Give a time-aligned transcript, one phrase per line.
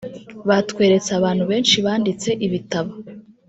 [0.49, 2.91] batweretse abantu benshi banditse ibitabo